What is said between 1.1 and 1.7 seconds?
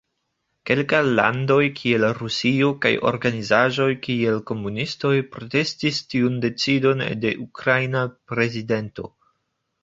landoj,